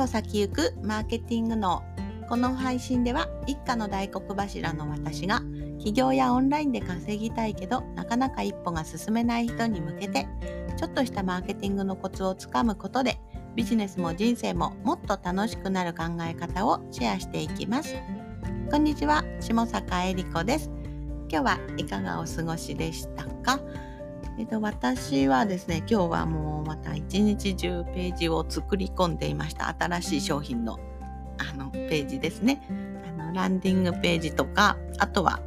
[0.00, 1.82] 歩先行くマーケティングの
[2.26, 5.42] この配信では一家の大黒柱の私が
[5.78, 10.26] 起業やオンラインで稼ぎたいけどなかなか一歩が進めない人に向けて
[10.78, 13.20] ちょっとしたマーケティングのコツをつかむことで
[13.54, 17.94] ビジネスも人生ももっと楽しくなる考え方をシェアしていきます。
[18.70, 20.70] こんにちは、下坂恵理子です。
[21.28, 23.60] 今日はいかがお過ごしでしたか？
[24.40, 29.68] えっと、私はですね、今日はもうまた一日中ページを作り込んでいました。
[29.78, 30.78] 新しい商品の
[31.36, 32.62] あのページですね。
[33.06, 35.40] あのランディングページとか、あとは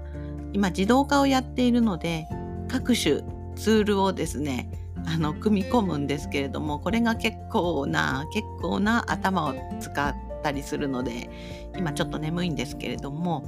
[0.54, 2.27] 今自動化をやっているので、
[2.68, 3.23] 各種
[3.55, 4.70] ツールをですね、
[5.07, 11.32] あの組み込むんですけれども、これが結構な、結構な頭を使ったりするので、
[11.76, 13.44] 今ちょっと眠いんですけれども、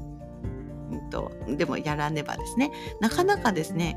[0.91, 3.95] うんと、でもやらねばですね、なかなかですね、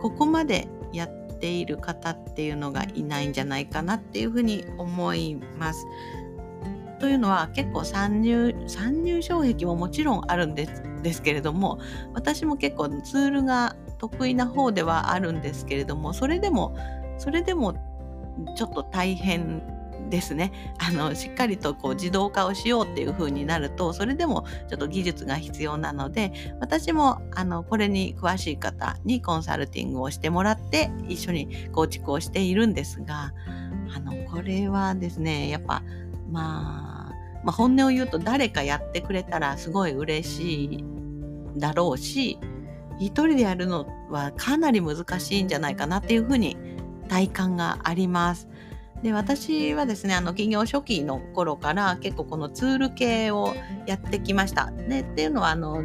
[0.00, 5.86] ここまでやっている方っていうのがいないんじゃないかなっていうふうに思います。
[7.00, 11.78] というのは結構参入参入障壁ももちろんあるんですですけれども
[12.12, 16.76] 私も結構ツールが得意な方ではあるんですけれどもそれでも
[17.18, 17.74] それでも
[18.56, 19.62] ちょっと大変
[20.08, 33.32] ですねあのしっかりとこう自動化をしようっていう風になるとそれでもちょっと技術が必要なので私もあのこれに詳しい方にコンサルティングをしてもらって一緒に構築をしているんですが
[33.94, 35.82] あのこれはですねやっぱ
[36.30, 40.84] まあ、まあ、本音を言うと誰かやってくれたらすごい嬉しい
[41.56, 42.38] だろうし
[42.98, 46.56] 一人でやるのはかなり難しいんじゃないかなっていうふうに
[47.08, 48.48] 体感があります。
[49.02, 53.54] で私はですねあの企業初期の頃から結構このツール系を
[53.86, 54.70] やってきました。
[54.70, 55.84] ね、っていうのはあの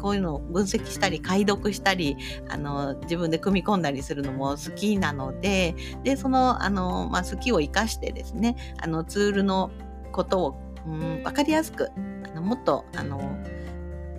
[0.00, 2.16] こういうのを分析したり解読したり
[2.48, 9.70] あの自分で組み込んだりするのも好きなのででそのあの、まあ、好きを生かしてですねあのツールの
[10.12, 11.90] ことを、うん、分かりやすく
[12.24, 13.18] あのもっとあの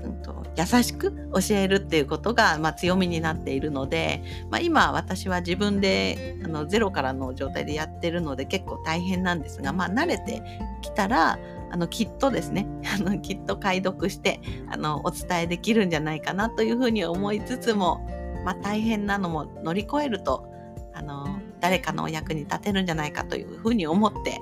[0.06, 10.42] うんと、優しく教えるっていうことが、まあ、強みになっているので、まあ、今私は自分であのゼロからの状態でやってるので結構大変なんですが、まあ、慣れて
[10.82, 11.38] きたら
[11.72, 14.40] あのきっとですね あのきっと解読して
[14.70, 18.08] あのお伝えできるんじゃないかなというふうに思いつつも、
[18.46, 20.48] まあ、大変なのも乗り越えると
[20.94, 21.28] あの
[21.60, 24.40] 誰かのお役に立てるんじゃないかというふうに思って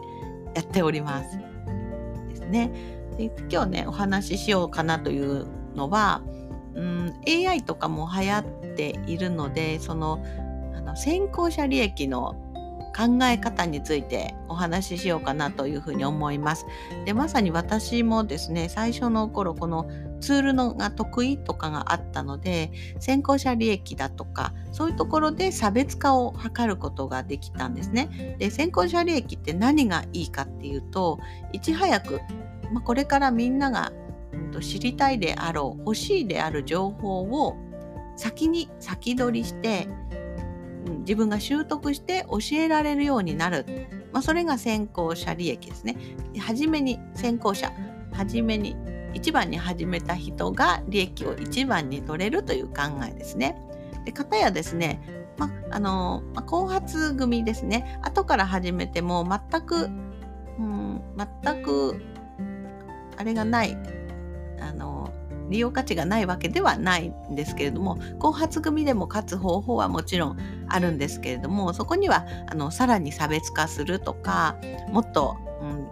[0.54, 1.40] やっております。
[2.30, 2.72] ですね。
[3.18, 6.22] で今日ねお話ししようかなというのは、
[6.76, 8.44] うん、AI とかも流行っ
[8.76, 10.24] ているのでその
[10.76, 12.36] あの先行者利益の
[12.96, 16.68] 考え方についてお話ししようかなというふうに思います。
[17.06, 19.90] でまさに私もですね最初の頃この
[20.22, 28.36] ツールのが得意とかがあったので先行者利益だとかそういうところで差別化を図ることができたんですね。
[28.38, 31.20] で先行者利益って何がいいかっていうと
[31.52, 32.22] いち早く
[32.74, 33.94] まあ、これからみんなが、
[34.54, 37.56] と、知りたいであろう欲しいである情報を
[38.16, 39.88] 先に先取りして、
[41.00, 43.66] 自分が習得して教えられるようになる、
[44.12, 45.96] まあ、それが先行者利益ですね。
[46.40, 47.72] 初めに先行者
[48.12, 48.76] 初めに
[49.14, 53.58] 一番に始めた人が利益を一番に取れるという考えですね。
[54.06, 55.02] で片やですね、
[55.38, 61.02] まあのまあ、後発組ですね後から始めても全く、うん、
[61.44, 62.02] 全く
[63.18, 63.78] あれがない
[64.64, 65.12] あの
[65.50, 70.38] 利用価値がないわけではないんですけれども後発組でも勝つ方法はもちろん
[70.68, 74.58] あるんですけれどもそこにはあのさらに差別化するとか
[74.90, 75.88] もっと、うん、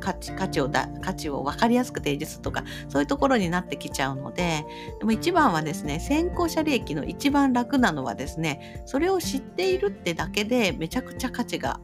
[0.00, 4.64] 価値価値をだ価値を分かりやすく提示するとかそういうところになってきちゃうので
[4.98, 11.80] でも一番はですね先行者利益の一番楽なのはですねそれを知っているってだけでめちゃくちゃ価値が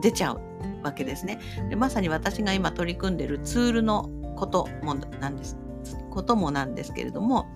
[0.00, 0.40] 出ちゃう
[0.82, 1.38] わけですね。
[1.68, 4.08] でまさに私が今取り組んでるツールの
[4.40, 5.58] こともなんです
[6.10, 7.46] こともなんですけれども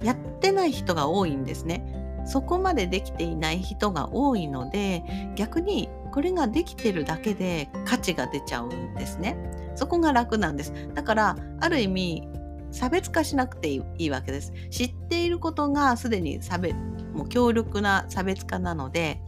[0.00, 1.96] やってない人が多いんですね。
[2.24, 5.02] そこまでできていない人が多いので
[5.36, 9.36] 逆にこれができてるだけで価値が出ちゃうんですね。
[9.74, 10.72] そこが楽なんです。
[10.94, 12.28] だからある意味
[12.70, 14.52] 差別化しなくていいわけです。
[14.70, 16.76] 知っていることがすでに差別
[17.12, 19.20] もう強力な差別化なので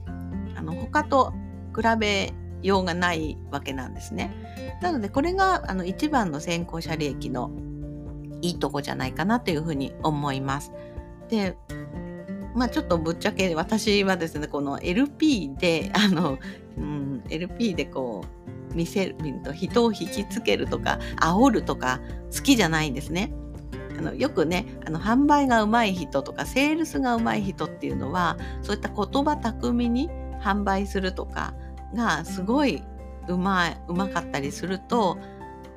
[0.54, 1.32] あの他と
[1.74, 2.32] 比べ
[2.62, 4.34] ようがないわけなんですね。
[4.80, 7.50] なのでこれがあの一番の先行者利益の
[8.40, 10.72] いいとこじゃないかなというふうに思います。
[11.28, 11.56] で
[12.54, 16.38] まあちょっとぶっちゃけ私はですねこの LP であの、
[16.76, 18.24] うん、LP でこ
[18.70, 22.00] う見せると人を引きつけるとか煽るとか
[22.34, 23.32] 好きじゃないんですね。
[23.98, 30.08] あのよくねあの販売がうまい人とかセールスがうまい人っていうのはそういった言葉巧みに
[30.40, 31.54] 販売するとか
[31.94, 32.82] がすごい
[33.28, 35.18] うまいうまかったりすると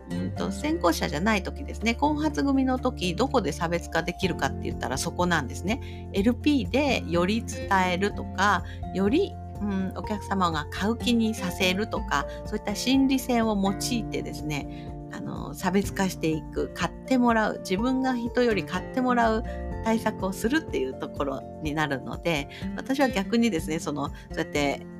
[0.10, 0.32] うん。
[0.32, 6.10] と先行者じゃない時ですね後発組の時どこで差別化できるかって言ったらそこなんですね。
[6.14, 8.64] LP でより伝えるとか
[8.94, 19.44] よりうん、お客様が買う気にさせるとかそういった心理戦を用いてですねあの差別化していく買ってもらう自分が人より買ってもらう
[19.86, 24.94] 対策をするっていうところになるので私は逆にですねそのそうやって、うん、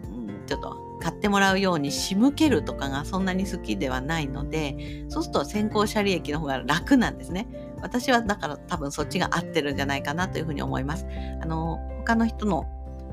[0.46, 7.48] ちょっと買ってもらうように仕向けるとかがそんなに好きではないのでそうすると先行者利益の方が楽なんですね。
[7.82, 11.06] 私はだから多分そっちが合ってるんじゃないかなというふうに思います。
[11.42, 12.66] あの他の人の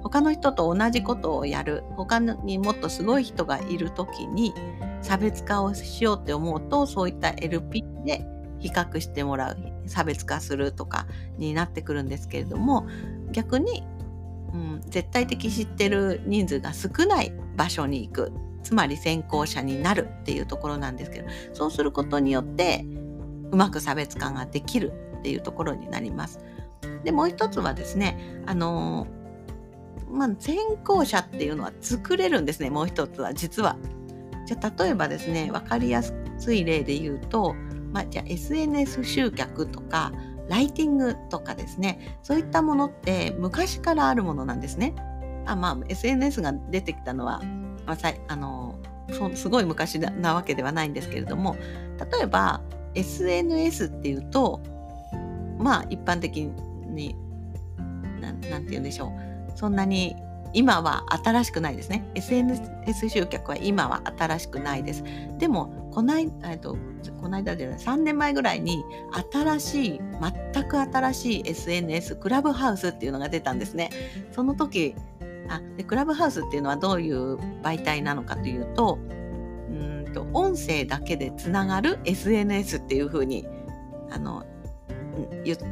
[0.02, 4.52] 他の人と同じことをやる他にもっとすごい人がいる時に
[5.00, 8.25] 差別化をしようって思うとそういった LP で
[8.58, 11.06] 比較してもらう差別化するとか
[11.37, 12.87] になってくるんですけれども
[13.32, 13.82] 逆に、
[14.53, 18.33] うん、絶対的知ってる人数が少ない場所に行く
[18.63, 22.85] つまり先行者になるっていうところなんですけどそうすることによって
[23.51, 26.41] うまく差別化ができるっていうところになります。
[27.05, 29.07] でもう一つはですねあの
[30.11, 33.77] まあ、先行者っていうのは作れるんですねもう一つは実は。
[34.47, 36.13] じゃ例えばですね分かりやす
[36.55, 37.55] い例で言うと、
[37.93, 40.13] まあ、じゃあ SNS 集客とか
[40.49, 44.94] ライティングとかですねそういったものって昔からあるものなんですね。
[45.47, 47.43] あまあ SNS が出てきたのは、
[47.85, 48.79] まあ、さあの
[49.35, 51.56] すごい昔なわけではないんですけれども
[52.12, 52.61] 例えば
[52.94, 54.61] SNS っていうと
[55.59, 56.44] まあ一般的
[56.87, 57.17] に
[58.21, 59.12] 何て言うんでしょ
[59.53, 60.17] うそんなに
[60.53, 62.05] 今は新しくないですね。
[62.15, 65.05] SNS 集客は今は新しくないです。
[65.39, 66.77] でも、こないと
[67.21, 68.85] この間じゃない、3年前ぐらいに
[69.33, 70.01] 新しい、
[70.53, 73.91] 全く新しい SNS、クラブハウスっていうのが出たんですね。
[74.33, 74.95] その時、
[75.49, 78.99] あでクラブハウスっていうのはどういう媒体なのかというと、
[79.71, 83.47] うんと音声だけでつながる SNS っていうふうに
[84.11, 84.45] あの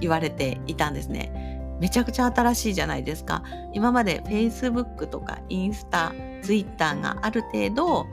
[0.01, 1.50] 言われていたんですね。
[1.81, 3.43] めちゃくちゃ新しいじゃないですか。
[3.73, 6.13] 今まで Facebook とかインスタ、
[6.43, 8.07] Twitter がある程度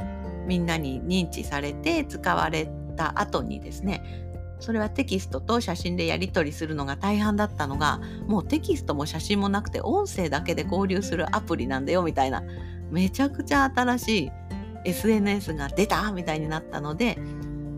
[0.48, 4.24] みんなに認知されて使われた後にですね、
[4.60, 12.44] それはテキストと写真でやり取りするのが大半だったのが、もうテキストも写真もなくて音声だけで交流するアプリなんだよみたいな、
[12.90, 14.31] めちゃくちゃ新しい
[14.86, 17.18] SNS が出たみたいになったので、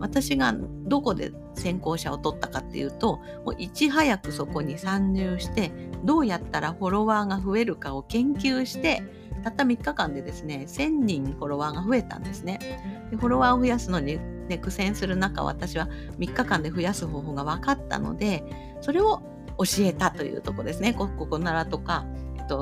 [0.00, 0.54] 私が
[0.86, 5.70] どこで先行者を取ったかっていうともういち早くそこに参入して
[6.04, 9.02] どうやったらフォロワーが増えるかを研究して
[9.44, 12.58] たった3日間でですね1000人フォロワーが増えたんですね。
[13.10, 14.18] でフォロワーを増やすのに、
[14.48, 15.88] ね、苦戦する中私は
[16.18, 18.44] 3日間で増やす方法が分かったので
[18.80, 19.22] それを
[19.58, 20.94] 教えたというところですね。
[20.94, 22.06] ここならとか、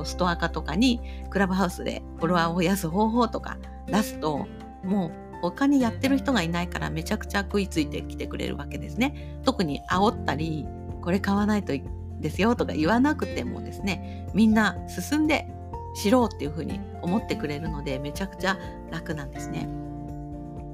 [0.05, 1.01] ストア化とかに
[1.31, 3.57] クラブハウスでフォロワーを増やす方法とか
[3.87, 4.47] 出すと
[4.85, 9.41] もう他にやってる人がいないからめちゃくちゃ食いついてきてくれるわけですね。
[9.45, 10.67] 特に煽ったり、
[11.03, 11.73] これ買わないと
[12.21, 15.49] ですよとか言わなくてもですね、みんな進んで
[15.95, 18.59] 知ろうっていうふうに思ってくれるのでめちゃくちゃ
[18.91, 19.69] 楽なんですね。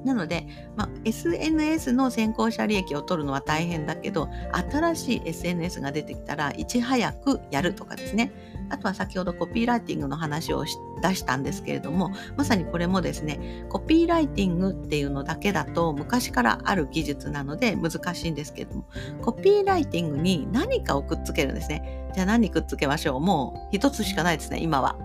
[0.05, 0.45] なので、
[0.77, 4.29] まあ、SNS の先行者利益を取るのは大変だけど、
[4.71, 8.31] 新しい SNS が出てきたらいち早くやるとかですね。
[8.69, 10.63] あとは先ほどコピーライティングの話を
[11.01, 18.85] 出したんですけれども、まさにこれもですね、コピーライティングっていうのだけだと昔からある技術なので難しいんですけれども、
[19.21, 22.07] コピーライティングに何かをくっつけるんですね。
[22.13, 23.19] じゃあ何くっつけましょう？
[23.21, 24.97] もう一つしかないですね、今は。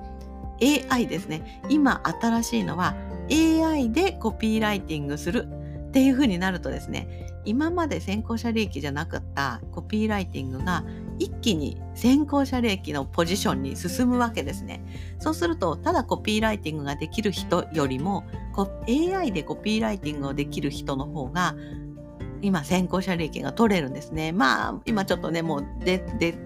[0.63, 1.63] AI ですね。
[1.69, 2.95] 今新しいのは
[3.31, 5.47] AI でコピーライティングする
[5.89, 10.85] っていう風になるとですね、今まで先行者利益じゃなかったコピーライティングが
[11.19, 14.85] 一気に先行者利益のポジションに進むわけですね。
[15.19, 18.25] そうすると、ただコピーライティングができる人よりも、
[18.89, 21.55] AI でコピーライティングをできる人の方が、
[22.43, 24.33] 今先行者利益が取れるんですね。
[24.33, 26.39] まあ、今ちょっとね、もうで、で、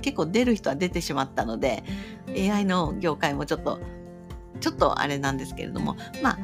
[0.00, 1.82] 結構出る人は出てしまったので、
[2.28, 3.80] AI の業界もちょっと、
[4.60, 6.38] ちょっとあれなんですけれども、まあ、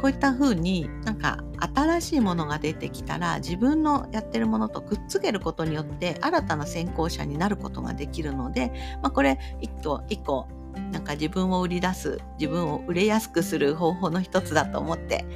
[0.00, 1.44] こういった風になんか
[1.74, 10.48] 新しいものが出てきたら自分のやってるものとくっつけることによって新たな先行者になることができるので、まあ、これ一個一個
[10.92, 15.26] なんか自分を売り出す自分を売れやすくする方法の一つだと思って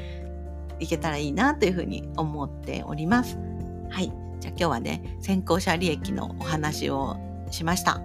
[0.81, 3.39] いけたらいいなというふうに思っております。
[3.91, 4.13] はい。
[4.41, 7.17] じゃあ今日はね、先行者利益のお話を
[7.51, 8.01] しました。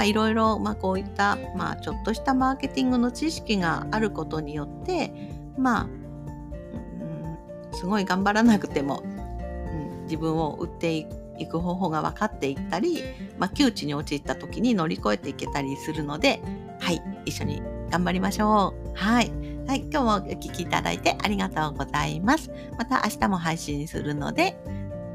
[0.00, 5.12] ま、いろいろ、ま、こういった、まあ、ちょっとしたマーケティングの知識があることによって
[5.58, 7.38] まあ、うん、
[7.72, 13.04] すごい頑張らなくても、うん、自分を売っていく方法が分かっていったり、
[13.38, 16.40] まあ、窮地に陥った時に乗り越えていけたりするので、
[16.80, 18.92] はい、一緒に頑張りましょう。
[18.94, 19.30] はい。
[19.66, 22.50] はい、今日もお聞きいただいてありがとうございます。
[22.76, 24.56] また明日も配信するので、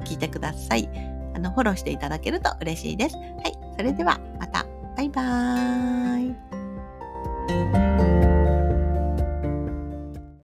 [0.05, 0.89] 聞いてください。
[1.35, 3.17] あの、フォローしていただけると嬉しいです。
[3.17, 4.65] はい、それではまた。
[4.95, 6.31] バイバー
[7.81, 7.84] イ。